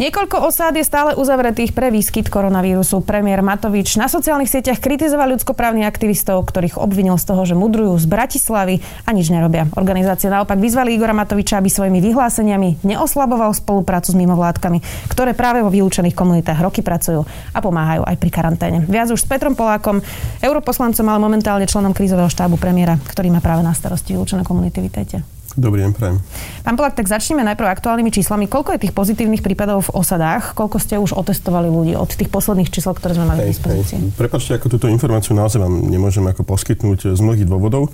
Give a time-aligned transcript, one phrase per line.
[0.00, 3.04] Niekoľko osád je stále uzavretých pre výskyt koronavírusu.
[3.04, 8.08] Premiér Matovič na sociálnych sieťach kritizoval ľudskoprávnych aktivistov, ktorých obvinil z toho, že mudrujú z
[8.08, 9.68] Bratislavy a nič nerobia.
[9.76, 14.80] Organizácie naopak vyzvali Igora Matoviča, aby svojimi vyhláseniami neoslaboval spoluprácu s mimovládkami,
[15.12, 17.20] ktoré práve vo vylúčených komunitách roky pracujú
[17.52, 18.88] a pomáhajú aj pri karanténe.
[18.88, 20.00] Viac už s Petrom Polákom,
[20.40, 24.80] europoslancom, ale momentálne členom krízového štábu premiéra, ktorý má práve na starosti vylúčené komunity.
[24.80, 25.39] Vítajte.
[25.58, 26.16] Dobrý deň, prajem.
[26.62, 28.46] Pán Polak, tak začneme najprv aktuálnymi číslami.
[28.46, 30.54] Koľko je tých pozitívnych prípadov v osadách?
[30.54, 33.98] Koľko ste už otestovali ľudí od tých posledných čísel, ktoré sme mali hej, k dispozícii?
[34.14, 37.90] Prepačte, ako túto informáciu naozaj vám nemôžem ako poskytnúť z mnohých dôvodov.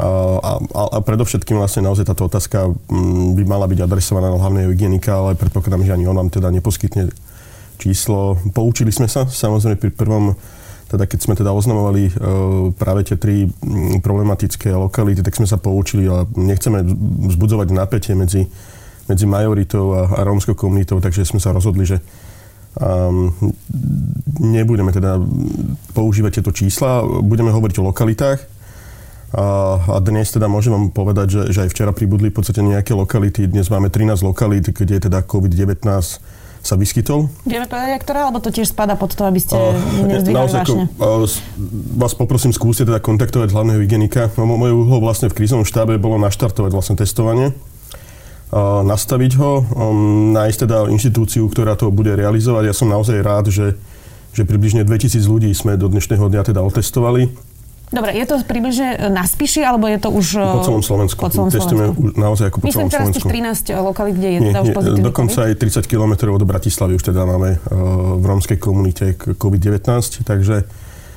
[0.00, 0.08] A,
[0.40, 5.12] a, a predovšetkým vlastne naozaj táto otázka mm, by mala byť adresovaná na hlavného hygienika,
[5.12, 7.12] ale predpokladám, že ani on nám teda neposkytne
[7.80, 8.36] číslo.
[8.52, 10.36] Poučili sme sa samozrejme pri prvom
[10.90, 15.54] teda keď sme teda oznamovali uh, práve tie tri mm, problematické lokality, tak sme sa
[15.54, 16.82] poučili a nechceme
[17.30, 18.50] vzbudzovať napätie medzi,
[19.06, 22.02] medzi majoritou a, a rómskou komunitou, takže sme sa rozhodli, že
[22.82, 23.30] um,
[24.42, 25.22] nebudeme teda
[25.94, 28.40] používať tieto čísla, budeme hovoriť o lokalitách.
[29.30, 32.98] A, a dnes teda môžem vám povedať, že, že aj včera pribudli v podstate nejaké
[32.98, 33.46] lokality.
[33.46, 35.70] Dnes máme 13 lokalít, kde je teda COVID-19
[36.60, 37.32] sa vyskytol.
[37.48, 39.72] Vieme povedať, ktorá, alebo to tiež spada pod to, aby ste uh,
[40.04, 40.84] nezdvíhali vážne?
[41.00, 41.24] Uh,
[41.96, 44.28] vás poprosím, skúste teda kontaktovať hlavného hygienika.
[44.36, 47.56] No, Moje úhlo vlastne v krízovom štábe bolo naštartovať vlastne testovanie,
[48.52, 52.68] uh, nastaviť ho, um, nájsť teda inštitúciu, ktorá to bude realizovať.
[52.68, 53.80] Ja som naozaj rád, že,
[54.36, 57.49] že približne 2000 ľudí sme do dnešného dňa teda otestovali
[57.90, 60.38] Dobre, je to približne na Spiši, alebo je to už...
[60.38, 61.18] Po celom Slovensku.
[61.18, 62.14] Po celom Testujeme Slovensku.
[62.14, 63.26] naozaj ako po Myslím celom Slovensku.
[63.26, 65.46] Myslím teraz tých 13 lokalít, kde je nie, teda už pozitívny Dokonca COVID?
[65.50, 67.58] aj 30 km od Bratislavy už teda máme uh,
[68.14, 70.56] v rómskej komunite COVID-19, takže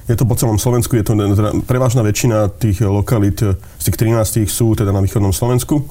[0.09, 4.49] je to po celom Slovensku, je to teda prevažná väčšina tých lokalít z tých 13
[4.49, 5.85] sú teda na východnom Slovensku.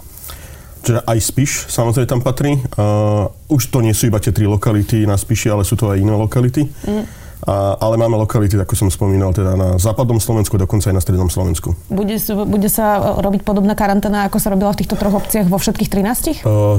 [0.83, 2.59] Čiže aj Spiš samozrejme tam patrí.
[2.75, 6.03] Uh, už to nie sú iba tie tri lokality na Spiši, ale sú to aj
[6.03, 6.67] iné lokality.
[6.67, 7.22] Mm.
[7.43, 11.27] A, ale máme lokality, ako som spomínal, teda na západnom Slovensku, dokonca aj na strednom
[11.27, 11.75] Slovensku.
[11.91, 12.15] Bude,
[12.47, 16.47] bude sa robiť podobná karanténa, ako sa robila v týchto troch obciach vo všetkých 13?
[16.47, 16.79] Uh,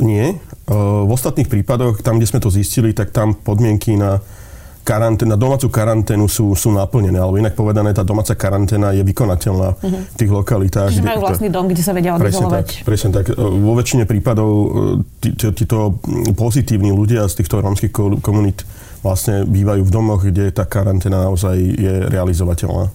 [0.00, 0.32] nie.
[0.64, 4.24] Uh, v ostatných prípadoch, tam, kde sme to zistili, tak tam podmienky na
[4.80, 9.68] karantén, na domácu karanténu sú, sú naplnené, alebo inak povedané, tá domáca karanténa je vykonateľná
[9.76, 10.02] uh-huh.
[10.08, 10.88] v tých lokalitách.
[10.88, 12.80] Čiže majú vlastný dom, kde sa vedia odizolovať.
[12.80, 13.28] Tak, presne tak.
[13.36, 14.50] Vo väčšine prípadov
[15.20, 16.00] títo
[16.32, 17.92] pozitívni ľudia z týchto rómskych
[18.24, 18.64] komunít
[19.00, 22.92] vlastne bývajú v domoch, kde tá karanténa naozaj je realizovateľná.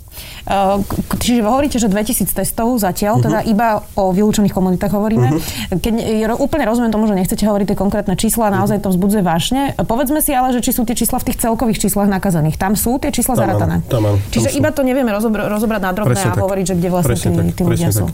[1.18, 3.26] Čiže hovoríte, že 2000 testov zatiaľ, uh-huh.
[3.26, 3.48] teda mhm.
[3.50, 3.68] iba
[3.98, 5.28] o vylúčených komunitách hovoríme.
[5.34, 5.82] Uh-huh.
[5.82, 5.94] Keď
[6.38, 9.74] úplne rozumiem tomu, že nechcete hovoriť tie konkrétne čísla, naozaj to vzbudzuje vážne.
[9.82, 12.56] Povedzme si ale, že či sú tie čísla v tých celkových číslach nakazených.
[12.62, 13.76] Tam sú tie čísla tam zaratané.
[13.90, 16.38] Tam, tam, Čiže tam iba to nevieme rozobr- rozobrať na drobné a tak.
[16.38, 18.06] hovoriť, že kde vlastne tí, tí ľudia sú.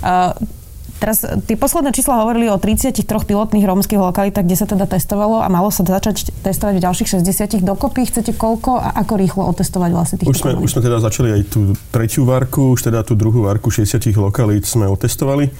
[0.00, 0.61] Uh,
[1.02, 5.50] Teraz tie posledné čísla hovorili o 33 pilotných rómskych lokalitách, kde sa teda testovalo a
[5.50, 7.58] malo sa začať testovať v ďalších 60.
[7.66, 11.34] Dokopy chcete koľko a ako rýchlo otestovať vlastne tých už sme, už sme teda začali
[11.34, 15.50] aj tú tretiu varku, už teda tú druhú varku 60 lokalít sme otestovali.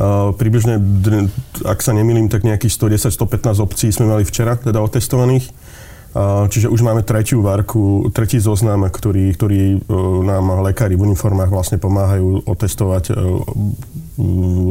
[0.00, 0.82] Uh, približne,
[1.62, 5.54] ak sa nemýlim, tak nejakých 110-115 obcí sme mali včera teda otestovaných.
[6.50, 9.96] Čiže už máme tretiu varku, tretí zoznam, ktorý, ktorý e,
[10.26, 13.22] nám lekári v uniformách vlastne pomáhajú otestovať e,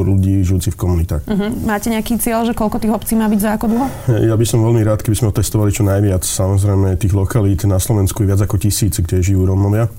[0.05, 1.25] ľudí žijúci v komunitách.
[1.25, 1.49] Uh-huh.
[1.65, 3.87] Máte nejaký cieľ, že koľko tých obcí má byť za ako dlho?
[4.29, 6.21] Ja by som veľmi rád, keby sme otestovali čo najviac.
[6.21, 9.89] Samozrejme, tých lokalít na Slovensku je viac ako tisíc, kde žijú Rómovia.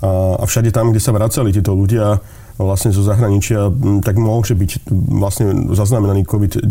[0.00, 2.18] A, a všade tam, kde sa vracali títo ľudia
[2.58, 3.70] vlastne zo zahraničia,
[4.02, 6.66] tak môže byť vlastne zaznamenaný COVID-19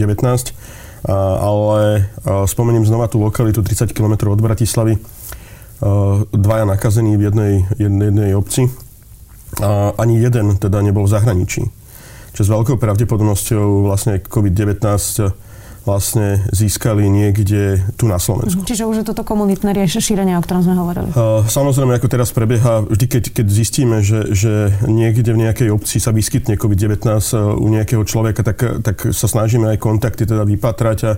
[1.07, 2.09] ale
[2.49, 4.97] spomeniem znova tú lokalitu 30 km od Bratislavy.
[6.33, 8.67] Dvaja nakazení v jednej, jednej, jednej obci.
[9.61, 11.61] A ani jeden teda nebol v zahraničí.
[12.37, 14.77] Čo s veľkou pravdepodobnosťou vlastne COVID-19
[15.87, 18.67] vlastne získali niekde tu na Slovensku.
[18.67, 21.09] Čiže už je toto komunitné rieš- šírenie, o ktorom sme hovorili.
[21.15, 26.03] Uh, samozrejme, ako teraz prebieha, vždy keď, keď zistíme, že, že niekde v nejakej obci
[26.03, 27.07] sa vyskytne COVID-19
[27.57, 31.13] u nejakého človeka, tak, tak sa snažíme aj kontakty teda vypatrať a,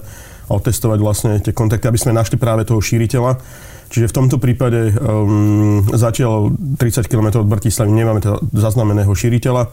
[0.48, 3.42] a otestovať vlastne tie kontakty, aby sme našli práve toho šíriteľa.
[3.90, 9.66] Čiže v tomto prípade um, zatiaľ 30 km od Bratislavy nemáme teda zaznameného šíriteľa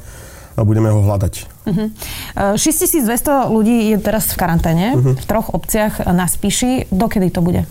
[0.56, 1.34] a budeme ho hľadať.
[1.68, 1.92] Uh-huh.
[1.92, 2.56] Mhm.
[2.56, 5.14] 6200 ľudí je teraz v karanténe uh-huh.
[5.14, 6.88] v troch obciach na Spiši.
[6.88, 7.68] Dokedy to bude?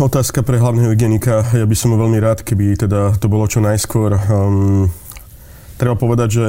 [0.00, 1.44] Otázka pre hlavného hygienika.
[1.52, 4.16] Ja by som veľmi rád, keby teda to bolo čo najskôr.
[4.32, 4.88] Um,
[5.76, 6.44] treba povedať, že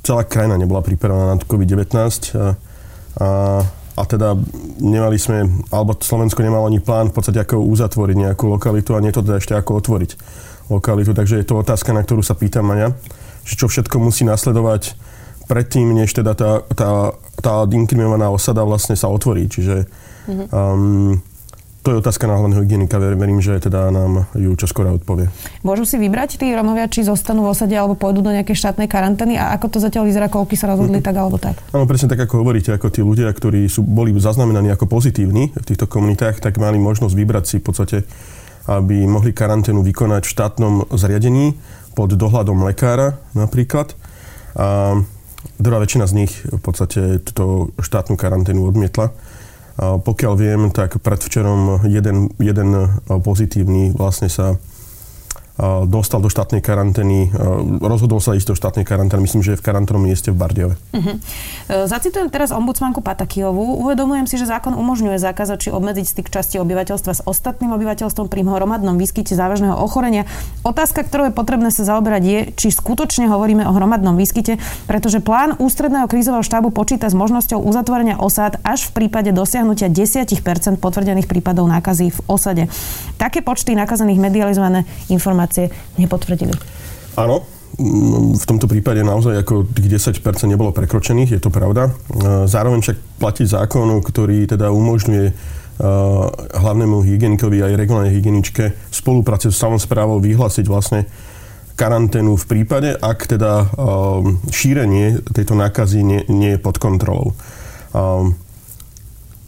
[0.00, 1.92] celá krajina nebola pripravená na COVID-19
[2.40, 2.56] a,
[3.20, 3.28] a
[3.94, 4.34] a teda
[4.82, 9.14] nemali sme, alebo Slovensko nemalo ani plán v podstate ako uzatvoriť nejakú lokalitu a nie
[9.14, 10.10] to teda ešte ako otvoriť
[10.66, 11.14] lokalitu.
[11.14, 12.88] Takže je to otázka, na ktorú sa pýtam aj ja,
[13.44, 14.96] že čo všetko musí nasledovať
[15.44, 19.44] predtým, než teda tá, tá, tá inkriminovaná osada vlastne sa otvorí.
[19.44, 19.84] Čiže
[20.50, 21.20] um,
[21.84, 22.96] to je otázka na hlavného hygienika.
[22.96, 25.28] Verím, že teda nám ju čoskoro odpovie.
[25.60, 29.36] Môžu si vybrať tí Romovia, či zostanú v osade alebo pôjdu do nejakej štátnej karantény
[29.36, 31.12] a ako to zatiaľ vyzerá, koľky sa rozhodli mm-hmm.
[31.12, 31.60] tak alebo tak?
[31.76, 35.64] Áno, presne tak, ako hovoríte, ako tí ľudia, ktorí sú, boli zaznamenaní ako pozitívni v
[35.68, 37.96] týchto komunitách, tak mali možnosť vybrať si v podstate,
[38.70, 41.56] aby mohli karanténu vykonať v štátnom zriadení
[41.92, 43.92] pod dohľadom lekára napríklad.
[44.56, 44.98] A
[45.60, 49.12] druhá väčšina z nich v podstate túto štátnu karanténu odmietla
[49.78, 52.68] pokiaľ viem, tak predvčerom jeden, jeden
[53.10, 54.54] pozitívny vlastne sa
[55.86, 57.30] dostal do štátnej karantény,
[57.78, 60.74] rozhodol sa ísť do štátnej karantény, myslím, že je v karanténnom mieste v Bardiove.
[60.90, 61.14] Uh-huh.
[61.86, 63.78] Zacitujem teraz ombudsmanku Patakijovú.
[63.86, 68.42] Uvedomujem si, že zákon umožňuje zákazať či obmedziť styk časti obyvateľstva s ostatným obyvateľstvom pri
[68.42, 70.26] hromadnom výskyte závažného ochorenia.
[70.66, 74.58] Otázka, ktorou je potrebné sa zaoberať, je, či skutočne hovoríme o hromadnom výskyte,
[74.90, 80.34] pretože plán ústredného krízového štábu počíta s možnosťou uzatvorenia osád až v prípade dosiahnutia 10%
[80.82, 82.66] potvrdených prípadov nákazy v osade.
[83.22, 85.68] Také počty nakazených medializované informácie informácie
[86.00, 86.54] nepotvrdili.
[87.20, 87.44] Áno,
[87.78, 91.92] mm, v tomto prípade naozaj ako tých 10% nebolo prekročených, je to pravda.
[91.92, 95.34] E, zároveň však platí zákon, ktorý teda umožňuje e,
[96.58, 101.06] hlavnému hygienikovi aj regionálnej hygieničke spolupráce s samozprávou vyhlásiť vlastne
[101.74, 103.66] karanténu v prípade, ak teda e,
[104.50, 107.36] šírenie tejto nákazy nie, nie je pod kontrolou.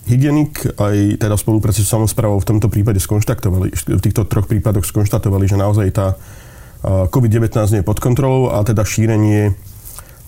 [0.07, 4.87] Hygienik aj teda v spolupráci s samozprávou v tomto prípade skonštatovali, v týchto troch prípadoch
[4.87, 6.15] skonštatovali, že naozaj tá
[6.87, 9.59] COVID-19 nie je pod kontrolou a teda šírenie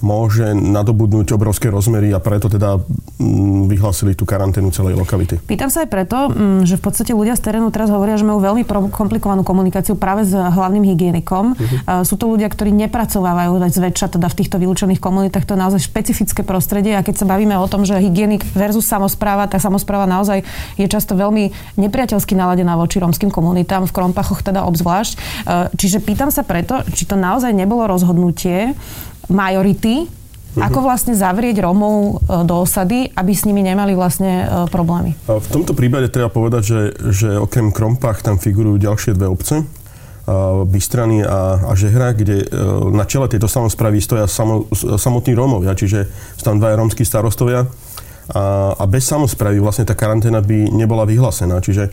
[0.02, 2.82] môže nadobudnúť obrovské rozmery a preto teda
[3.67, 5.43] vyhlásili tú karanténu celej lokality.
[5.43, 8.38] Pýtam sa aj preto, mm, že v podstate ľudia z terénu teraz hovoria, že majú
[8.38, 8.62] veľmi
[8.94, 11.59] komplikovanú komunikáciu práve s hlavným hygienikom.
[11.59, 12.06] Uh-huh.
[12.06, 15.44] Sú to ľudia, ktorí nepracovávajú zväčša teda v týchto vylúčených komunitách.
[15.50, 19.50] To je naozaj špecifické prostredie a keď sa bavíme o tom, že hygienik versus samozpráva,
[19.50, 20.47] tá samozpráva naozaj
[20.79, 25.12] je často veľmi nepriateľsky naladená voči rómskym komunitám, v Krompachoch teda obzvlášť.
[25.14, 25.19] E,
[25.75, 28.73] čiže pýtam sa preto, či to naozaj nebolo rozhodnutie,
[29.29, 30.09] majority.
[30.60, 35.14] Ako vlastne zavrieť Romov e, do osady, aby s nimi nemali vlastne e, problémy.
[35.26, 36.81] V tomto prípade treba povedať, že,
[37.14, 39.64] že okrem Krompach tam figurujú ďalšie dve obce,
[40.69, 42.46] Bystrany a, a Žehra, kde e,
[42.93, 46.05] na čele tejto samozpravy stoja samo, samotní Rómovia, čiže
[46.37, 47.64] sú tam dva rómsky starostovia
[48.28, 51.64] a, a bez samozpravy vlastne tá karanténa by nebola vyhlásená.
[51.64, 51.88] Čiže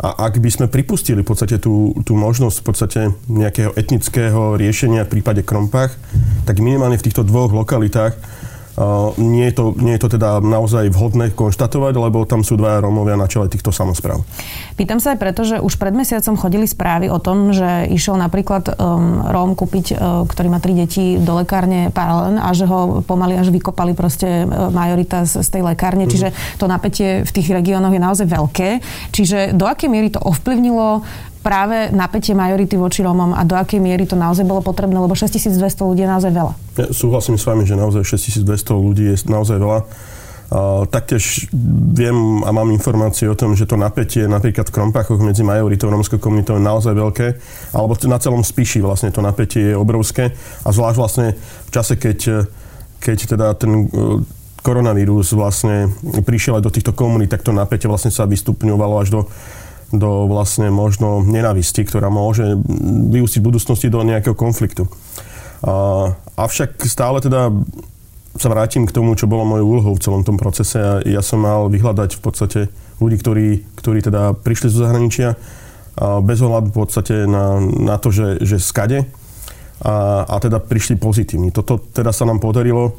[0.00, 5.04] a ak by sme pripustili v podstate tú, tú možnosť v podstate nejakého etnického riešenia
[5.04, 5.92] v prípade Krompách,
[6.48, 8.16] tak minimálne v týchto dvoch lokalitách
[9.20, 13.16] nie je, to, nie je to teda naozaj vhodné konštatovať, lebo tam sú dvaja Rómovia
[13.18, 14.24] na čele týchto samozpráv.
[14.80, 18.72] Pýtam sa aj preto, že už pred mesiacom chodili správy o tom, že išiel napríklad
[18.80, 23.36] um, Róm kúpiť, uh, ktorý má tri deti do lekárne paralén a že ho pomaly
[23.36, 26.08] až vykopali proste uh, majorita z, z tej lekárne.
[26.08, 26.10] Mm.
[26.10, 28.68] Čiže to napätie v tých regiónoch je naozaj veľké.
[29.12, 31.04] Čiže do akej miery to ovplyvnilo
[31.40, 35.56] práve napätie majority voči Rómom a do akej miery to naozaj bolo potrebné, lebo 6200
[35.80, 36.52] ľudí je naozaj veľa.
[36.76, 38.44] Ja súhlasím s vami, že naozaj 6200
[38.76, 39.80] ľudí je naozaj veľa.
[40.50, 41.46] Uh, taktiež
[41.94, 45.94] viem a mám informácie o tom, že to napätie napríklad v Krompachoch medzi majoritou a
[45.94, 47.26] rómskou komunitou je naozaj veľké,
[47.70, 50.34] alebo na celom spíši vlastne to napätie je obrovské
[50.66, 52.50] a zvlášť vlastne v čase, keď,
[52.98, 54.18] keď teda ten uh,
[54.66, 59.20] koronavírus vlastne prišiel aj do týchto komunít, tak to napätie vlastne sa vystupňovalo až do
[59.90, 62.54] do vlastne možno nenavisti, ktorá môže
[63.10, 64.86] vyústiť v budúcnosti do nejakého konfliktu.
[65.66, 67.50] A, avšak stále teda
[68.38, 70.78] sa vrátim k tomu, čo bolo mojou úlohou v celom tom procese.
[70.78, 72.60] Ja, ja som mal vyhľadať v podstate
[73.02, 75.34] ľudí, ktorí, ktorí teda prišli zo zahraničia
[75.98, 79.04] a bez ohľadu v podstate na, na to, že, že skade
[79.82, 81.50] a, a teda prišli pozitívni.
[81.50, 82.94] Toto teda sa nám podarilo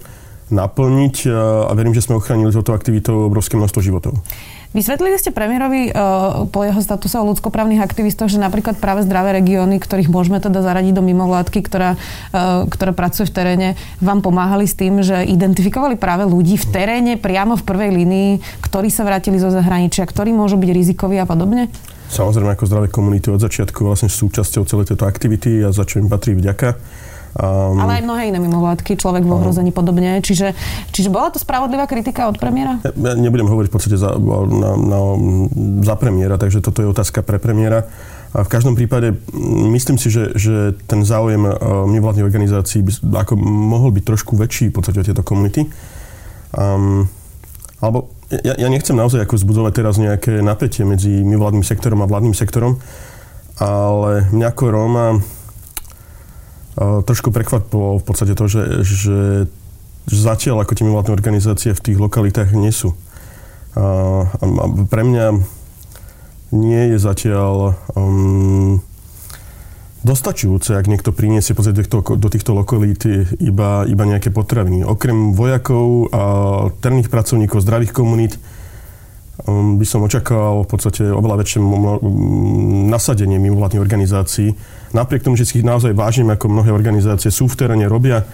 [0.52, 4.20] naplniť a verím, že sme ochránili toto aktivitou obrovské množstvo životov.
[4.72, 9.84] Vysvetlili ste premiérovi uh, po jeho statuse o ľudskoprávnych aktivistoch, že napríklad práve zdravé regióny,
[9.84, 14.80] ktorých môžeme teda zaradiť do mimovládky, ktorá, uh, ktorá pracuje v teréne, vám pomáhali s
[14.80, 18.32] tým, že identifikovali práve ľudí v teréne priamo v prvej línii,
[18.64, 21.68] ktorí sa vrátili zo zahraničia, ktorí môžu byť rizikoví a podobne?
[22.08, 26.08] Samozrejme, ako zdravé komunity od začiatku vlastne súčasťou celej tejto aktivity a za čo im
[26.08, 26.80] patrí vďaka.
[27.32, 30.20] Um, Ale aj mnohé iné mimovládky, človek v ohrození podobne.
[30.20, 30.52] Čiže,
[30.92, 32.84] čiže bola to spravodlivá kritika od premiéra?
[32.84, 35.00] Ja, ja nebudem hovoriť v podstate za, na, na,
[35.80, 37.88] za premiéra, takže toto je otázka pre premiéra.
[38.32, 39.16] A v každom prípade
[39.76, 44.72] myslím si, že, že ten záujem uh, mimovládnych organizácií by ako mohol byť trošku väčší
[44.72, 45.68] v podstate o tieto komunity.
[46.52, 47.08] Um,
[47.80, 52.36] alebo ja, ja nechcem naozaj ako vzbudzovať teraz nejaké napätie medzi mimovládnym sektorom a vládnym
[52.36, 52.80] sektorom,
[53.60, 55.20] ale mňa ako Róma
[56.80, 59.20] trošku prekvapilo v podstate to, že, že,
[60.08, 62.96] zatiaľ ako tie mimovládne organizácie v tých lokalitách nie sú.
[63.72, 65.26] Uh, a pre mňa
[66.52, 68.84] nie je zatiaľ um,
[70.04, 73.08] dostačujúce, ak niekto priniesie do týchto, do týchto lokalít
[73.40, 74.84] iba, iba nejaké potraviny.
[74.84, 76.24] Okrem vojakov a
[76.82, 78.36] terných pracovníkov, zdravých komunít
[79.48, 81.60] by som očakával v podstate oveľa väčšie
[82.94, 84.54] nasadenie mimovládnych organizácií.
[84.94, 88.28] Napriek tomu, že si ich naozaj vážim, ako mnohé organizácie sú v teréne, robia,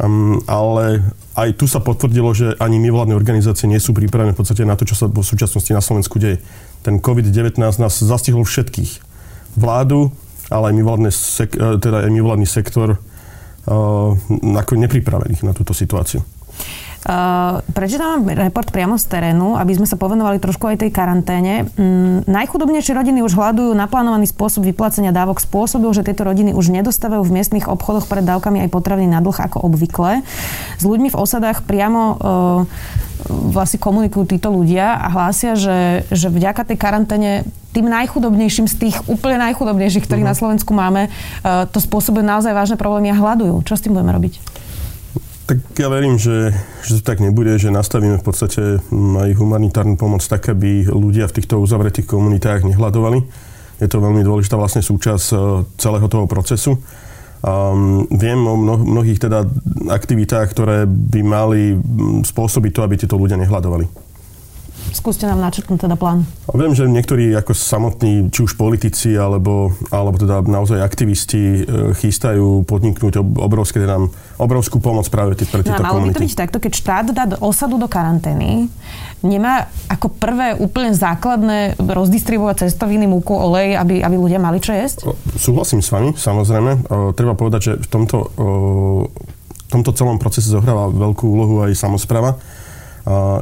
[0.00, 1.04] um, ale
[1.36, 4.88] aj tu sa potvrdilo, že ani mimovládne organizácie nie sú pripravené v podstate na to,
[4.88, 6.40] čo sa v súčasnosti na Slovensku deje.
[6.80, 9.02] Ten COVID-19 nás zastihol všetkých.
[9.60, 10.14] Vládu,
[10.48, 14.14] ale aj sek- e, teda mimovládny sektor uh,
[14.56, 16.22] ako nepripravených na túto situáciu.
[17.00, 21.64] Uh, prečítam report priamo z terénu, aby sme sa povenovali trošku aj tej karanténe.
[21.80, 27.24] Um, najchudobnejšie rodiny už hľadujú naplánovaný spôsob vyplácenia dávok spôsobil, že tieto rodiny už nedostávajú
[27.24, 30.20] v miestnych obchodoch pred dávkami aj potraviny na dlh ako obvykle.
[30.76, 32.18] S ľuďmi v osadách priamo uh,
[33.32, 38.96] vlastne komunikujú títo ľudia a hlásia, že, že vďaka tej karanténe tým najchudobnejším z tých
[39.08, 40.36] úplne najchudobnejších, ktorých uh-huh.
[40.36, 43.64] na Slovensku máme, uh, to spôsobuje naozaj vážne problémy a hľadujú.
[43.64, 44.59] Čo s tým budeme robiť?
[45.50, 46.54] Tak ja verím, že,
[46.86, 51.42] že to tak nebude, že nastavíme v podstate aj humanitárnu pomoc tak, aby ľudia v
[51.42, 53.18] týchto uzavretých komunitách nehľadovali.
[53.82, 55.36] Je to veľmi dôležitá vlastne súčasť e,
[55.74, 56.78] celého toho procesu.
[57.42, 59.42] Um, viem o mno, mnohých teda
[59.90, 61.74] aktivitách, ktoré by mali
[62.22, 64.09] spôsobiť to, aby títo ľudia nehľadovali.
[64.90, 66.26] Skúste nám načrtnúť teda plán.
[66.50, 71.60] A viem, že niektorí ako samotní, či už politici, alebo, alebo teda naozaj aktivisti e,
[71.94, 74.10] chystajú podniknúť obrovské, teda,
[74.42, 77.24] obrovskú pomoc práve pre no tieto no, malo by to byť takto, keď štát dá
[77.38, 78.66] osadu do karantény,
[79.22, 85.06] nemá ako prvé úplne základné rozdistribuovať cestoviny, múku, olej, aby, aby ľudia mali čo jesť?
[85.38, 86.70] Súhlasím s vami, samozrejme.
[86.90, 88.46] O, treba povedať, že v tomto, o,
[89.46, 92.40] v tomto celom procese zohráva veľkú úlohu aj samozpráva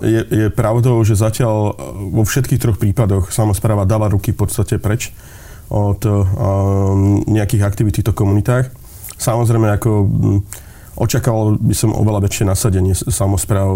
[0.03, 1.73] je, je pravdou, že zatiaľ e,
[2.15, 5.11] vo všetkých troch prípadoch samozpráva dala ruky v podstate preč
[5.69, 8.73] od um, nejakých aktivít v týchto komunitách.
[9.21, 10.09] Samozrejme, ako
[10.99, 13.71] Očakával by som oveľa väčšie nasadenie samozpráv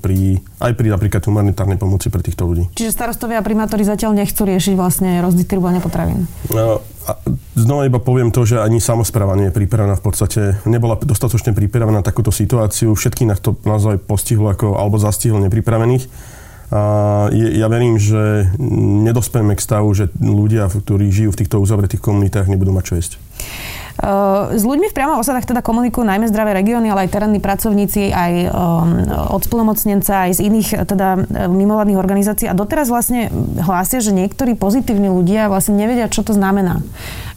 [0.00, 2.72] pri, aj pri napríklad humanitárnej pomoci pre týchto ľudí.
[2.72, 6.24] Čiže starostovia a primátori zatiaľ nechcú riešiť vlastne rozdistribuovanie potravín?
[6.48, 7.12] No, a
[7.52, 12.00] znova iba poviem to, že ani samozpráva nie je pripravená v podstate, nebola dostatočne pripravená
[12.00, 12.96] na takúto situáciu.
[12.96, 16.08] Všetky nás to naozaj postihlo ako, alebo zastihlo nepripravených.
[16.72, 16.82] A
[17.28, 18.48] je, ja verím, že
[19.04, 23.12] nedospieme k stavu, že ľudia, ktorí žijú v týchto uzavretých komunitách, nebudú mať čo jesť.
[24.00, 28.08] Uh, s ľuďmi v priamo osadách teda komunikujú najmä zdravé regióny, ale aj terénni pracovníci,
[28.08, 29.04] aj um,
[29.36, 31.08] od spolomocnenca, aj z iných teda
[31.52, 32.48] mimovládnych organizácií.
[32.48, 33.28] A doteraz vlastne
[33.60, 36.80] hlásia, že niektorí pozitívni ľudia vlastne nevedia, čo to znamená.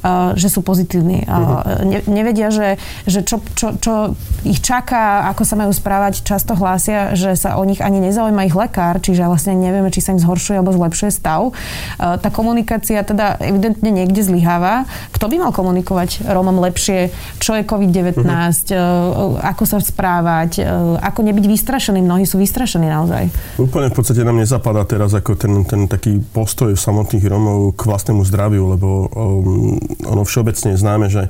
[0.03, 1.23] Uh, že sú pozitívni.
[1.25, 4.13] Uh, ne, nevedia, že, že čo, čo, čo
[4.45, 6.21] ich čaká, ako sa majú správať.
[6.21, 10.13] Často hlásia, že sa o nich ani nezaujíma ich lekár, čiže vlastne nevieme, či sa
[10.13, 11.49] im zhoršuje alebo zlepšuje stav.
[11.49, 14.85] Uh, tá komunikácia teda evidentne niekde zlyháva.
[15.15, 17.09] Kto by mal komunikovať Rómom lepšie,
[17.41, 20.61] čo je COVID-19, uh, ako sa správať,
[21.01, 21.99] ako nebyť vystrašený.
[22.01, 23.29] Mnohí sú vystrašení naozaj.
[23.61, 28.21] Úplne v podstate nám nezapadá teraz ako ten, ten taký postoj samotných Rómov k vlastnému
[28.25, 31.29] zdraviu, lebo um, ono všeobecne je známe, že,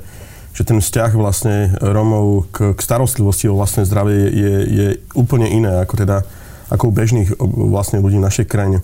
[0.56, 5.82] že ten vzťah vlastne Romov k, k starostlivosti o vlastné zdravie je, je úplne iné
[5.82, 6.26] ako teda
[6.66, 7.28] ako u bežných
[7.70, 8.82] vlastne ľudí v našej krajine.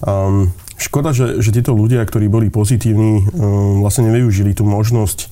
[0.00, 0.48] Um,
[0.80, 5.28] škoda, že, že títo ľudia, ktorí boli pozitívni, um, vlastne nevyužili tú možnosť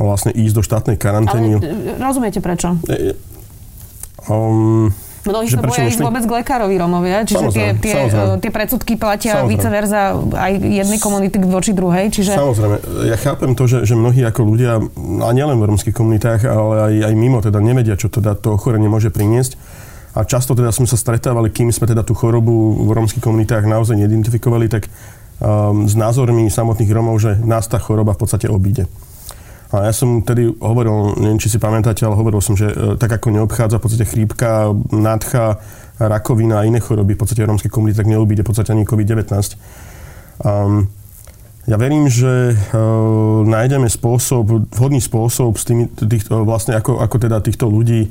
[0.00, 1.60] vlastne ísť do štátnej karantény.
[1.60, 2.74] Ale rozumiete prečo?
[4.26, 8.08] Um, Mnohí sa boja ísť vôbec k lekárovi Romovia, čiže tie, tie,
[8.40, 9.52] tie predsudky platia samozrejme.
[9.52, 12.08] vice verza aj jednej komunity voči druhej.
[12.08, 12.40] Čiže...
[12.40, 12.76] Samozrejme.
[13.04, 14.80] Ja chápem to, že, že mnohí ako ľudia,
[15.20, 18.88] a nielen v romských komunitách, ale aj, aj mimo, teda nevedia, čo teda to ochorenie
[18.88, 19.60] môže priniesť.
[20.16, 23.94] A často teda sme sa stretávali, kým sme teda tú chorobu v romských komunitách naozaj
[23.94, 24.90] neidentifikovali, tak
[25.38, 28.90] um, s názormi samotných Romov, že nás tá choroba v podstate obíde.
[29.70, 33.06] A ja som tedy hovoril, neviem, či si pamätáte, ale hovoril som, že e, tak
[33.06, 35.62] ako neobchádza v podstate chrípka, nádcha,
[36.00, 39.30] rakovina a iné choroby v podstate rómskej komunity, tak neobíde v podstate ani COVID-19.
[40.40, 40.88] Um,
[41.68, 47.44] ja verím, že uh, nájdeme spôsob, vhodný spôsob s tými, tých, vlastne ako, ako teda
[47.44, 48.08] týchto ľudí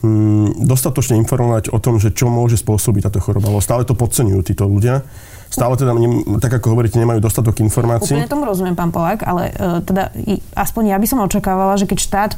[0.00, 3.52] um, dostatočne informovať o tom, že čo môže spôsobiť táto choroba.
[3.52, 5.04] Lebo stále to podceňujú títo ľudia
[5.48, 5.96] stále teda,
[6.38, 8.16] tak ako hovoríte, nemajú dostatok informácií.
[8.16, 10.12] Úplne tomu rozumiem, pán Polák, ale uh, teda
[10.54, 12.32] aspoň ja by som očakávala, že keď štát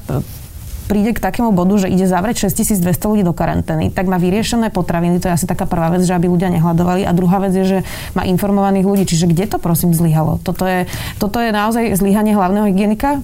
[0.91, 5.23] príde k takému bodu, že ide zavrieť 6200 ľudí do karantény, tak má vyriešené potraviny,
[5.23, 7.07] to je asi taká prvá vec, že aby ľudia nehľadovali.
[7.07, 7.79] A druhá vec je, že
[8.19, 9.07] má informovaných ľudí.
[9.07, 10.43] Čiže kde to prosím zlyhalo?
[10.43, 10.91] Toto je,
[11.23, 13.23] toto je naozaj zlyhanie hlavného hygienika?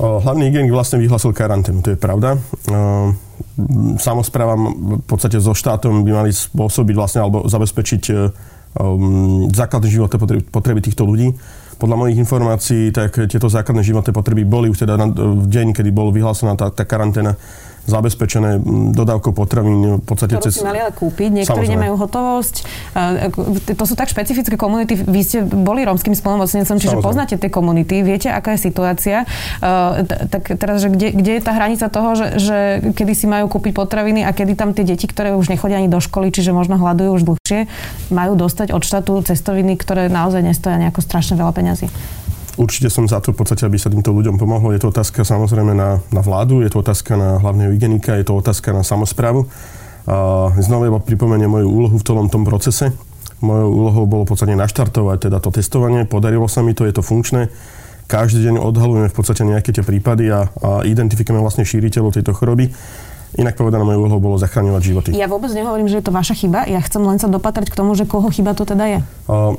[0.00, 2.40] Hlavný hygienik vlastne vyhlásil karanténu, to je pravda.
[4.00, 8.02] Samozpráva v podstate so štátom by mali spôsobiť vlastne alebo zabezpečiť
[8.80, 10.16] um, základné životné
[10.48, 11.36] potreby, týchto ľudí.
[11.76, 16.14] Podľa mojich informácií, tak tieto základné životné potreby boli už teda v deň, kedy bol
[16.14, 17.36] vyhlásená tá, tá karanténa
[17.82, 18.62] zabezpečené
[18.94, 20.62] dodávkou potravín v podstate Ktorú cez...
[20.62, 21.74] si mali ale kúpiť, niektorí Samozrejme.
[21.74, 22.54] nemajú hotovosť.
[23.74, 24.94] To sú tak špecifické komunity.
[24.94, 27.08] Vy ste boli rómskym spolnomocnencom, čiže Samozrejme.
[27.10, 29.26] poznáte tie komunity, viete, aká je situácia.
[30.30, 32.58] Tak teraz, že kde, kde je tá hranica toho, že, že
[32.94, 35.98] kedy si majú kúpiť potraviny a kedy tam tie deti, ktoré už nechodia ani do
[35.98, 37.66] školy, čiže možno hľadujú už dlhšie,
[38.14, 41.90] majú dostať od štátu cestoviny, ktoré naozaj nestoja nejako strašne veľa peňazí.
[42.60, 44.76] Určite som za to v podstate, aby sa týmto ľuďom pomohlo.
[44.76, 48.36] Je to otázka samozrejme na, na vládu, je to otázka na hlavného hygienika, je to
[48.36, 49.48] otázka na samozprávu.
[50.04, 52.92] A znova pripomeniem moju úlohu v celom tom procese.
[53.40, 57.02] Mojou úlohou bolo v podstate naštartovať teda to testovanie, podarilo sa mi to, je to
[57.02, 57.48] funkčné.
[58.06, 62.68] Každý deň odhalujeme v podstate nejaké tie prípady a, a identifikujeme vlastne šíriteľov tejto choroby.
[63.40, 65.10] Inak povedané, mojou úlohou bolo zachraňovať životy.
[65.16, 66.68] Ja vôbec nehovorím, že je to vaša chyba.
[66.68, 68.98] Ja chcem len sa dopatrať k tomu, že koho chyba to teda je.
[69.00, 69.56] A,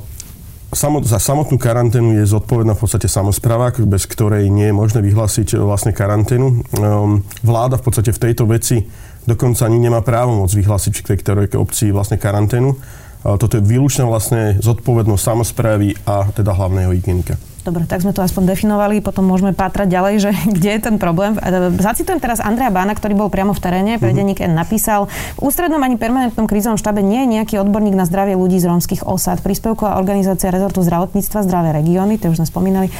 [0.74, 5.54] samot, za samotnú karanténu je zodpovedná v podstate samozpráva, bez ktorej nie je možné vyhlásiť
[5.54, 6.46] e, vlastne karanténu.
[6.76, 8.84] Um, vláda v podstate v tejto veci
[9.24, 12.76] dokonca ani nemá právo moc vyhlásiť v ktorej obci vlastne karanténu.
[13.24, 17.40] Toto je výlučná vlastne zodpovednosť samozprávy a teda hlavného hygienika.
[17.64, 20.30] Dobre, tak sme to aspoň definovali, potom môžeme pátrať ďalej, že
[20.60, 21.32] kde je ten problém.
[21.80, 24.16] Zacitujem teraz Andrea Bána, ktorý bol priamo v teréne, pre mhm.
[24.20, 25.08] denník N napísal,
[25.40, 29.08] v ústrednom ani permanentnom krízovom štábe nie je nejaký odborník na zdravie ľudí z rómskych
[29.08, 29.40] osad.
[29.40, 32.92] Príspevková organizácia rezortu zdravotníctva Zdravé regióny, to už sme spomínali.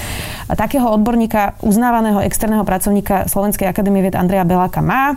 [0.49, 5.12] Takého odborníka, uznávaného externého pracovníka Slovenskej akadémie vied Andrea Beláka má.
[5.12, 5.16] E,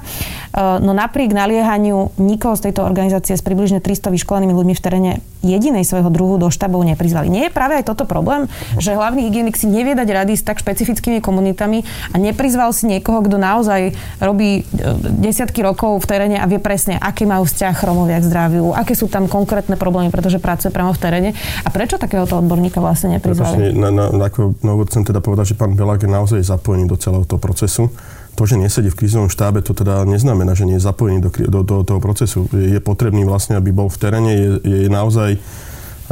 [0.84, 5.12] no napriek naliehaniu nikoho z tejto organizácie s približne 300 vyškolenými ľuďmi v teréne
[5.46, 7.30] jedinej svojho druhu do štábov neprizvali.
[7.30, 8.50] Nie je práve aj toto problém,
[8.82, 13.22] že hlavný hygienik si nevie dať rady s tak špecifickými komunitami a neprizval si niekoho,
[13.22, 14.82] kto naozaj robí e,
[15.22, 19.06] desiatky rokov v teréne a vie presne, aký majú vzťah Romovia k zdraviu, aké sú
[19.06, 21.30] tam konkrétne problémy, pretože pracuje priamo v teréne.
[21.62, 23.78] A prečo takéhoto odborníka vlastne neprizvali?
[23.78, 26.98] Na, na, na, ako, no, chcem teda povedať, že pán Belák je naozaj zapojený do
[26.98, 27.94] celého toho procesu
[28.38, 31.66] to, že nesedí v krízovom štábe, to teda neznamená, že nie je zapojený do, do,
[31.66, 32.46] do toho procesu.
[32.54, 35.42] Je, je potrebný vlastne, aby bol v teréne, je, je naozaj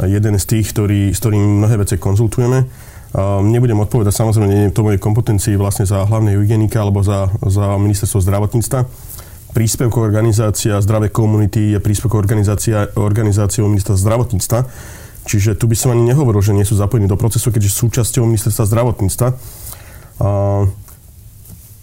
[0.04, 2.68] jeden z tých, ktorý, s ktorým mnohé veci konzultujeme.
[3.16, 7.32] Um, nebudem odpovedať, samozrejme, nie je to mojej kompetencii vlastne za hlavného hygienika alebo za,
[7.48, 8.84] za ministerstvo zdravotníctva.
[9.56, 14.60] Príspevková organizácia Zdravé komunity je príspevková organizácia, organizáciou ministerstva zdravotníctva.
[15.24, 18.28] Čiže tu by som ani nehovoril, že nie sú zapojení do procesu, keďže sú súčasťou
[18.28, 19.28] ministerstva zdravotníctva.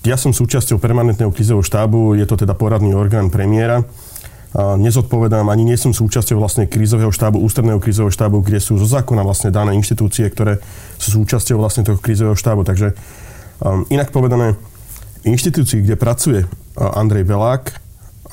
[0.06, 3.82] Ja som súčasťou permanentného krizového štábu, je to teda poradný orgán premiéra.
[4.54, 9.26] Nezodpovedám, ani nie som súčasťou vlastne krízového štábu, ústredného krízového štábu, kde sú zo zákona
[9.26, 10.62] vlastne dané inštitúcie, ktoré
[11.02, 12.62] sú súčasťou vlastne toho krízového štábu.
[12.62, 12.94] Takže
[13.66, 14.54] um, inak povedané,
[15.26, 17.66] inštitúcii, kde pracuje uh, Andrej Belák,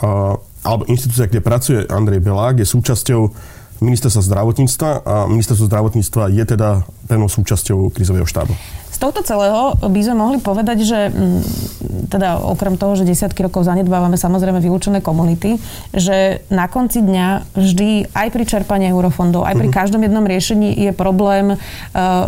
[0.04, 3.32] uh, alebo inštitúcia, kde pracuje Andrej Belák, je súčasťou
[3.80, 8.52] ministerstva zdravotníctva a ministerstvo zdravotníctva je teda pevnou súčasťou krízového štábu
[9.00, 11.40] tohto celého by sme mohli povedať, že mm,
[12.12, 15.56] teda okrem toho, že desiatky rokov zanedbávame samozrejme vylúčené komunity,
[15.96, 19.78] že na konci dňa vždy aj pri čerpaní eurofondov, aj pri uh-huh.
[19.80, 21.58] každom jednom riešení je problém uh,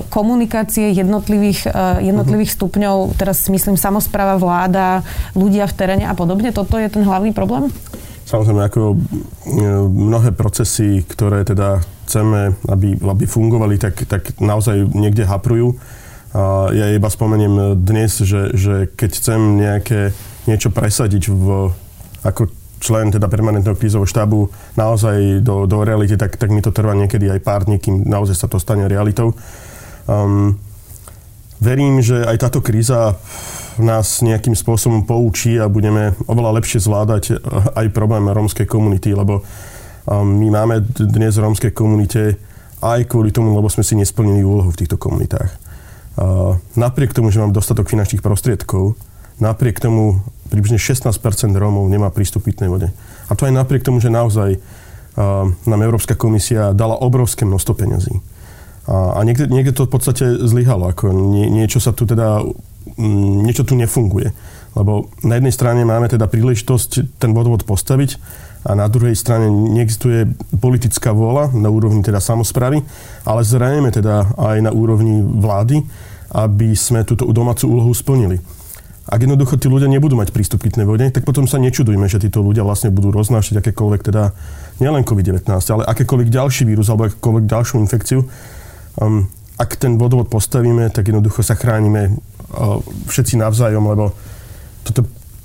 [0.08, 2.64] komunikácie jednotlivých, uh, jednotlivých uh-huh.
[2.64, 5.04] stupňov, teraz myslím samozpráva, vláda,
[5.36, 6.54] ľudia v teréne a podobne.
[6.54, 7.68] Toto je ten hlavný problém?
[8.22, 8.96] Samozrejme, ako e,
[9.90, 15.76] mnohé procesy, ktoré teda chceme, aby, aby fungovali, tak, tak naozaj niekde haprujú.
[16.72, 20.16] Ja iba spomeniem dnes, že, že keď chcem nejaké,
[20.48, 21.76] niečo presadiť v,
[22.24, 22.48] ako
[22.80, 27.28] člen teda permanentného krízového štábu naozaj do, do reality, tak, tak mi to trvá niekedy
[27.28, 29.36] aj pár dní, kým naozaj sa to stane realitou.
[30.08, 30.56] Um,
[31.60, 33.20] verím, že aj táto kríza
[33.76, 37.36] nás nejakým spôsobom poučí a budeme oveľa lepšie zvládať eh,
[37.76, 39.44] aj problém rómskej komunity, lebo
[40.08, 42.40] um, my máme dnes v rómskej komunite
[42.80, 45.71] aj kvôli tomu, lebo sme si nesplnili úlohu v týchto komunitách
[46.76, 48.96] napriek tomu, že mám dostatok finančných prostriedkov,
[49.40, 50.20] napriek tomu
[50.52, 51.08] približne 16%
[51.56, 52.92] Rómov nemá prístup pitnej vode.
[53.28, 54.60] A to aj napriek tomu, že naozaj
[55.64, 58.14] nám Európska komisia dala obrovské množstvo peňazí.
[58.88, 60.88] A, a niekde, niekde to v podstate zlyhalo.
[60.88, 62.40] Ako nie, niečo sa tu teda,
[62.96, 64.32] mm, niečo tu nefunguje.
[64.72, 68.16] Lebo na jednej strane máme teda príležitosť ten vodovod postaviť
[68.62, 70.30] a na druhej strane neexistuje
[70.62, 72.82] politická vôľa na úrovni teda samozprávy,
[73.26, 75.82] ale zrejme teda aj na úrovni vlády,
[76.32, 78.38] aby sme túto domácu úlohu splnili.
[79.02, 82.22] ak jednoducho tí ľudia nebudú mať prístup k pitnej vode, tak potom sa nečudujme, že
[82.22, 84.30] títo ľudia vlastne budú roznášať akékoľvek teda
[84.78, 88.20] nielen COVID-19, ale akékoľvek ďalší vírus alebo akékoľvek ďalšiu infekciu.
[89.02, 89.26] Um,
[89.58, 92.78] ak ten vodovod postavíme, tak jednoducho sa chránime uh,
[93.10, 94.14] všetci navzájom, lebo
[94.86, 95.02] toto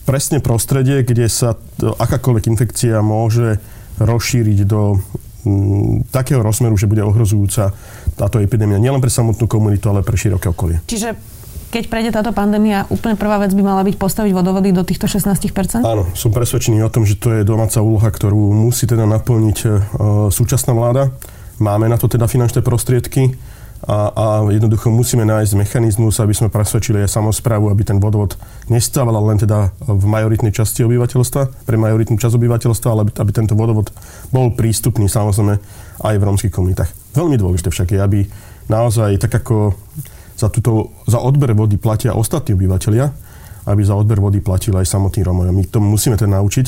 [0.08, 3.60] presne prostredie, kde sa akákoľvek infekcia môže
[4.00, 7.76] rozšíriť do um, takého rozmeru, že bude ohrozujúca
[8.16, 10.80] táto epidémia nielen pre samotnú komunitu, ale pre široké okolie.
[10.88, 11.36] Čiže
[11.68, 15.84] keď prejde táto pandémia, úplne prvá vec by mala byť postaviť vodovody do týchto 16%?
[15.84, 19.72] Áno, som presvedčený o tom, že to je domáca úloha, ktorú musí teda naplniť uh,
[20.32, 21.12] súčasná vláda.
[21.60, 23.36] Máme na to teda finančné prostriedky
[23.86, 28.34] a, a jednoducho musíme nájsť mechanizmus, aby sme presvedčili aj samozprávu, aby ten vodovod
[28.74, 33.54] nestával len teda v majoritnej časti obyvateľstva, pre majoritnú časť obyvateľstva, ale aby, aby tento
[33.54, 33.94] vodovod
[34.34, 35.62] bol prístupný samozrejme
[36.02, 36.90] aj v rómskych komunitách.
[37.14, 38.20] Veľmi dôležité však je, aby
[38.66, 39.78] naozaj tak ako
[40.34, 43.06] za, túto, za odber vody platia ostatní obyvateľia,
[43.68, 45.54] aby za odber vody platili aj samotní Rómovia.
[45.54, 46.68] My tomu musíme teda naučiť,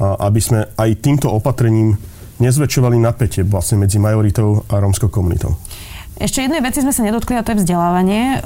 [0.00, 1.98] aby sme aj týmto opatrením
[2.40, 5.60] nezväčšovali napätie vlastne medzi majoritou a rómskou komunitou.
[6.20, 8.44] Ešte jednej veci sme sa nedotkli a to je vzdelávanie.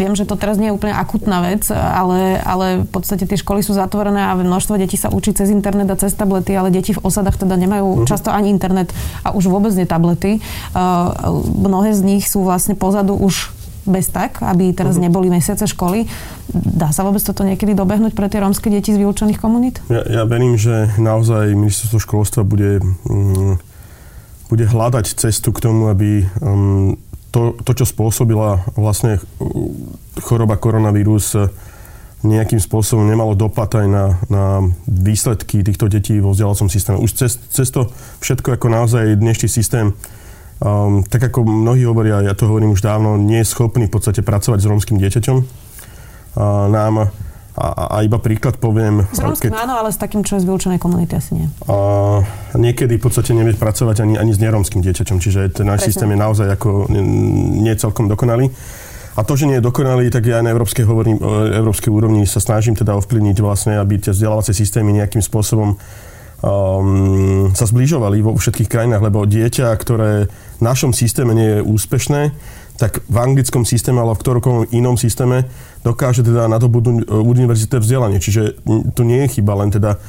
[0.00, 3.60] Viem, že to teraz nie je úplne akutná vec, ale, ale v podstate tie školy
[3.60, 7.04] sú zatvorené a množstvo detí sa učí cez internet a cez tablety, ale deti v
[7.04, 8.08] osadách teda nemajú uh-huh.
[8.08, 8.88] často ani internet
[9.20, 10.40] a už vôbec nie tablety.
[11.60, 13.52] Mnohé z nich sú vlastne pozadu už
[13.84, 15.12] bez tak, aby teraz uh-huh.
[15.12, 16.08] neboli mesiace školy.
[16.56, 19.84] Dá sa vôbec toto niekedy dobehnúť pre tie rómske deti z vylúčených komunít?
[19.92, 23.60] Ja, ja verím, že naozaj ministerstvo školstva bude um,
[24.50, 26.98] bude hľadať cestu k tomu, aby um,
[27.30, 29.22] to, to, čo spôsobila vlastne
[30.18, 31.38] choroba koronavírus,
[32.20, 34.44] nejakým spôsobom nemalo dopad aj na, na
[34.84, 37.00] výsledky týchto detí vo vzdelávacom systéme.
[37.00, 37.88] Už cez, cez to
[38.20, 39.96] všetko ako naozaj dnešný systém,
[40.60, 44.20] um, tak ako mnohí hovoria, ja to hovorím už dávno, nie je schopný v podstate
[44.20, 45.36] pracovať s rómskym dieťaťom.
[46.36, 47.08] A nám
[47.60, 49.04] a, a iba príklad poviem...
[49.12, 51.46] S romským keď, áno, ale s takým, čo je z vylúčenej komunity asi nie.
[51.68, 52.24] A,
[52.56, 56.18] niekedy v podstate nevie pracovať ani, ani s neromským dieťaťom, čiže ten náš systém je
[56.18, 56.88] naozaj ako
[57.60, 58.48] nie celkom dokonalý.
[59.18, 61.20] A to, že nie je dokonalý, tak ja aj na európskej, hovorím,
[61.52, 67.66] európskej úrovni sa snažím teda ovplyvniť vlastne, aby tie vzdelávacie systémy nejakým spôsobom um, sa
[67.68, 72.32] zbližovali vo všetkých krajinách, lebo dieťa, ktoré v našom systéme nie je úspešné,
[72.80, 75.44] tak v anglickom systéme, ale v ktoromkoľvek inom systéme
[75.84, 78.16] dokáže teda nadobudnúť univerzité vzdelanie.
[78.16, 78.64] Čiže
[78.96, 80.00] tu nie je chyba len teda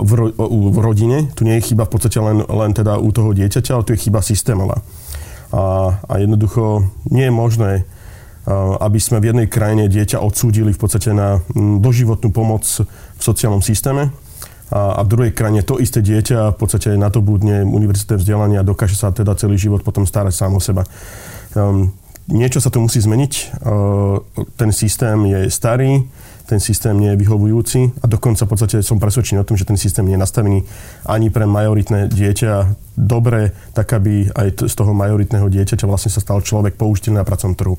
[0.00, 0.26] v, ro,
[0.72, 3.84] v rodine, tu nie je chyba v podstate len, len teda u toho dieťaťa, ale
[3.84, 4.80] tu je chyba systémová.
[5.52, 7.72] A, a jednoducho nie je možné,
[8.80, 14.10] aby sme v jednej krajine dieťa odsúdili v podstate na doživotnú pomoc v sociálnom systéme
[14.72, 18.64] a, a v druhej krajine to isté dieťa v podstate na to budne univerzité vzdelania
[18.64, 20.82] a dokáže sa teda celý život potom starať sám o seba.
[21.52, 21.92] Um,
[22.30, 23.62] niečo sa to musí zmeniť.
[23.64, 24.22] Uh,
[24.56, 26.06] ten systém je starý,
[26.46, 29.78] ten systém nie je vyhovujúci a dokonca v podstate som presvedčený o tom, že ten
[29.80, 30.58] systém nie je nastavený
[31.08, 32.52] ani pre majoritné dieťa
[32.98, 37.56] dobre, tak aby aj z toho majoritného dieťaťa vlastne sa stal človek použiteľný na pracovnom
[37.56, 37.74] trhu.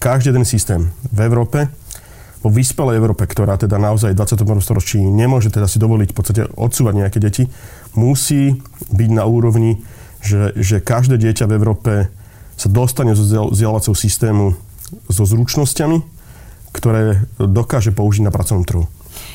[0.00, 1.68] Každý jeden systém v Európe,
[2.44, 4.60] vo vyspelej Európe, ktorá teda naozaj v 21.
[4.60, 7.48] storočí nemôže teda si dovoliť v podstate odsúvať nejaké deti,
[7.96, 8.60] musí
[8.92, 9.80] byť na úrovni,
[10.20, 11.92] že, že každé dieťa v Európe
[12.54, 14.54] sa dostane zo vzdelávacieho systému
[15.10, 15.98] so zručnosťami,
[16.74, 18.84] ktoré dokáže použiť na pracovnom trhu.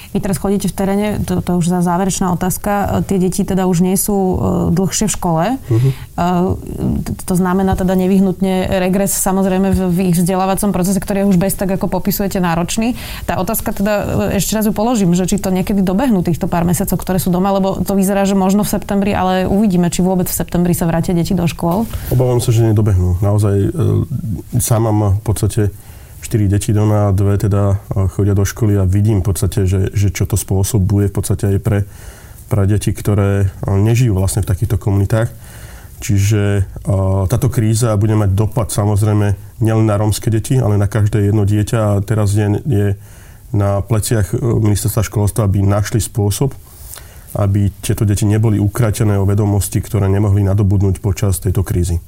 [0.10, 3.86] Vy teraz chodíte v teréne, to, to už za záverečná otázka, tie deti teda už
[3.86, 4.38] nie sú uh,
[4.74, 5.46] dlhšie v škole.
[5.58, 5.90] Uh-huh.
[6.18, 6.58] Uh,
[7.30, 11.54] to znamená teda nevyhnutne regres samozrejme v, v ich vzdelávacom procese, ktorý je už bez
[11.54, 12.98] tak, ako popisujete, náročný.
[13.30, 13.94] Tá otázka teda,
[14.34, 17.30] e, ešte raz ju položím, že či to niekedy dobehnú týchto pár mesiacov, ktoré sú
[17.30, 20.88] doma, lebo to vyzerá, že možno v septembri, ale uvidíme, či vôbec v septembri sa
[20.88, 21.86] vrátia deti do škôl.
[22.10, 23.20] Obávam sa, že nedobehnú.
[23.22, 23.70] Naozaj e,
[24.58, 25.62] sám mám v podstate
[26.22, 27.80] 4 deti doma, dve teda
[28.16, 31.58] chodia do školy a vidím v podstate, že, že čo to spôsobuje v podstate aj
[31.64, 31.80] pre,
[32.52, 35.32] pre deti, ktoré nežijú vlastne v takýchto komunitách.
[36.00, 36.64] Čiže
[37.28, 41.78] táto kríza bude mať dopad samozrejme nielen na rómske deti, ale na každé jedno dieťa
[41.78, 42.96] a teraz je, je
[43.52, 46.56] na pleciach ministerstva školstva, aby našli spôsob,
[47.36, 52.02] aby tieto deti neboli ukratené o vedomosti, ktoré nemohli nadobudnúť počas tejto krízy.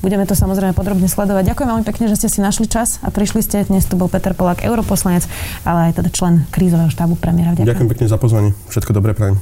[0.00, 1.52] Budeme to samozrejme podrobne sledovať.
[1.52, 3.64] Ďakujem veľmi pekne, že ste si našli čas a prišli ste.
[3.66, 5.24] Dnes tu bol Peter Polák, europoslanec,
[5.64, 7.56] ale aj teda člen krízového štábu premiéra.
[7.56, 7.68] Ďakujem.
[7.68, 8.50] Ďakujem pekne za pozvanie.
[8.68, 9.36] Všetko dobré prajem.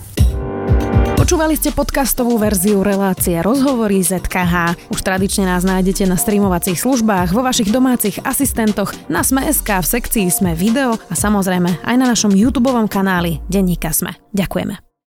[1.20, 4.88] Počúvali ste podcastovú verziu relácie Rozhovory ZKH.
[4.90, 10.26] Už tradične nás nájdete na streamovacích službách, vo vašich domácich asistentoch, na Sme.sk, v sekcii
[10.26, 14.18] Sme video a samozrejme aj na našom YouTube kanáli Denníka Sme.
[14.34, 14.89] Ďakujeme.